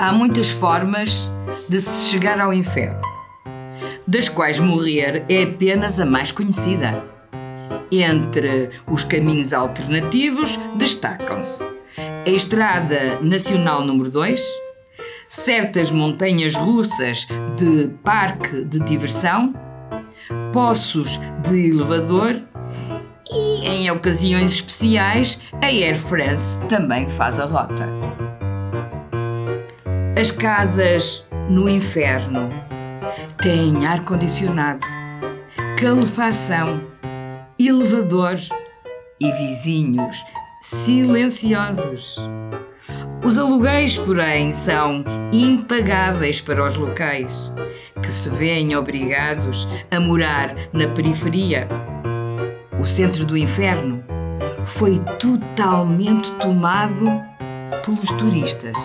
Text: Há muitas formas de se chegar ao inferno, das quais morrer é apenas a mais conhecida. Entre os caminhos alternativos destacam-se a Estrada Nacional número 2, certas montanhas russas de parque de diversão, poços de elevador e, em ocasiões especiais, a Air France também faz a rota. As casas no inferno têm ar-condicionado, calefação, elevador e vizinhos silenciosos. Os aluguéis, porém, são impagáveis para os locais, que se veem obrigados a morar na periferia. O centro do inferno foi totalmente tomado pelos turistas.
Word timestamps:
Há 0.00 0.12
muitas 0.12 0.48
formas 0.48 1.28
de 1.68 1.80
se 1.80 2.08
chegar 2.08 2.40
ao 2.40 2.54
inferno, 2.54 3.02
das 4.06 4.28
quais 4.28 4.60
morrer 4.60 5.24
é 5.28 5.42
apenas 5.42 5.98
a 5.98 6.06
mais 6.06 6.30
conhecida. 6.30 7.02
Entre 7.90 8.70
os 8.86 9.02
caminhos 9.02 9.52
alternativos 9.52 10.56
destacam-se 10.76 11.68
a 11.96 12.30
Estrada 12.30 13.18
Nacional 13.20 13.84
número 13.84 14.08
2, 14.08 14.40
certas 15.26 15.90
montanhas 15.90 16.54
russas 16.54 17.26
de 17.56 17.90
parque 18.04 18.64
de 18.64 18.78
diversão, 18.78 19.52
poços 20.52 21.18
de 21.42 21.70
elevador 21.70 22.40
e, 23.32 23.66
em 23.68 23.90
ocasiões 23.90 24.52
especiais, 24.52 25.40
a 25.60 25.66
Air 25.66 25.96
France 25.96 26.64
também 26.68 27.10
faz 27.10 27.40
a 27.40 27.46
rota. 27.46 27.97
As 30.18 30.32
casas 30.32 31.24
no 31.48 31.68
inferno 31.68 32.50
têm 33.40 33.86
ar-condicionado, 33.86 34.84
calefação, 35.78 36.80
elevador 37.56 38.36
e 39.20 39.30
vizinhos 39.30 40.16
silenciosos. 40.60 42.16
Os 43.24 43.38
aluguéis, 43.38 43.96
porém, 43.96 44.50
são 44.50 45.04
impagáveis 45.30 46.40
para 46.40 46.66
os 46.66 46.74
locais, 46.74 47.52
que 48.02 48.08
se 48.08 48.28
veem 48.30 48.74
obrigados 48.74 49.68
a 49.88 50.00
morar 50.00 50.52
na 50.72 50.88
periferia. 50.88 51.68
O 52.76 52.84
centro 52.84 53.24
do 53.24 53.38
inferno 53.38 54.02
foi 54.64 54.98
totalmente 55.20 56.32
tomado 56.32 57.06
pelos 57.84 58.10
turistas. 58.18 58.76